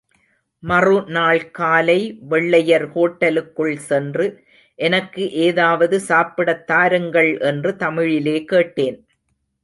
மறுநாள் 0.63 1.51
காலை, 1.51 2.17
வெள்ளையர் 2.21 2.91
ஹோட்டலுக்குள் 2.91 3.77
சென்று, 3.77 4.43
எனக்கு 4.75 5.31
ஏதாவது 5.31 5.99
சாப்பிடத் 5.99 6.67
தாருங்கள் 6.67 7.39
என்று 7.39 7.75
தமிழிலே 7.75 8.43
கேட்டேன். 8.45 9.07